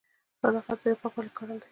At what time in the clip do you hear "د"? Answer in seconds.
0.79-0.81, 0.93-0.99